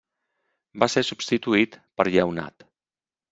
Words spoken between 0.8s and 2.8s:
Va ser substituït per Lleonat.